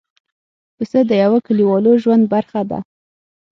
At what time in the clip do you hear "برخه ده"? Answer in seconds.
2.33-2.79